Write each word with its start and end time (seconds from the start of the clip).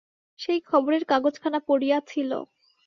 সেই 0.39 0.59
খবরের 0.61 1.03
কাগজখানা 1.05 1.59
পড়িয়া 1.67 1.97
ছিল। 2.07 2.31